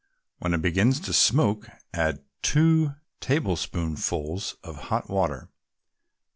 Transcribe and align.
When 0.39 0.55
it 0.55 0.63
begins 0.63 0.99
to 1.01 1.13
smoke, 1.13 1.69
add 1.93 2.23
two 2.41 2.95
tablespoonfuls 3.19 4.55
of 4.63 4.75
hot 4.89 5.11
water. 5.11 5.49